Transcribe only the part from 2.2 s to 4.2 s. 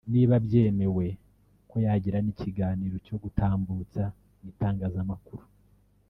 ikiganiro cyo gutambutsa